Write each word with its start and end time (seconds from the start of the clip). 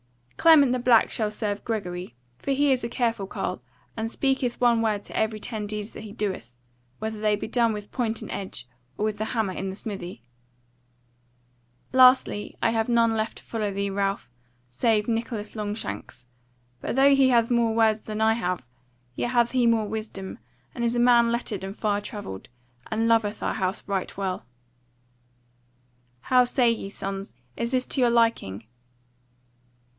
"Clement 0.35 0.71
the 0.71 0.79
Black 0.79 1.11
shall 1.11 1.29
serve 1.29 1.63
Gregory: 1.63 2.15
for 2.39 2.49
he 2.49 2.71
is 2.71 2.83
a 2.83 2.89
careful 2.89 3.27
carle, 3.27 3.61
and 3.95 4.09
speaketh 4.09 4.59
one 4.59 4.81
word 4.81 5.03
to 5.03 5.15
every 5.15 5.39
ten 5.39 5.67
deeds 5.67 5.93
that 5.93 6.01
he 6.01 6.11
doeth; 6.11 6.55
whether 6.97 7.19
they 7.21 7.35
be 7.35 7.47
done 7.47 7.71
with 7.73 7.91
point 7.91 8.23
and 8.23 8.31
edge, 8.31 8.67
or 8.97 9.05
with 9.05 9.19
the 9.19 9.25
hammer 9.25 9.53
in 9.53 9.69
the 9.69 9.75
smithy. 9.75 10.23
"Lastly, 11.93 12.57
I 12.63 12.71
have 12.71 12.89
none 12.89 13.11
left 13.15 13.37
to 13.37 13.43
follow 13.43 13.71
thee, 13.71 13.91
Ralph, 13.91 14.31
save 14.67 15.07
Nicholas 15.07 15.55
Longshanks; 15.55 16.25
but 16.79 16.95
though 16.95 17.13
he 17.13 17.29
hath 17.29 17.51
more 17.51 17.75
words 17.75 18.01
than 18.01 18.19
I 18.19 18.33
have, 18.33 18.67
yet 19.15 19.33
hath 19.33 19.51
he 19.51 19.67
more 19.67 19.87
wisdom, 19.87 20.39
and 20.73 20.83
is 20.83 20.95
a 20.95 20.99
man 20.99 21.31
lettered 21.31 21.63
and 21.63 21.75
far 21.75 22.01
travelled, 22.01 22.49
and 22.89 23.07
loveth 23.07 23.43
our 23.43 23.53
house 23.53 23.83
right 23.87 24.17
well. 24.17 24.47
"How 26.21 26.45
say 26.45 26.71
ye, 26.71 26.89
sons, 26.89 27.35
is 27.55 27.69
this 27.69 27.85
to 27.85 28.01
your 28.01 28.09
liking?" 28.09 28.65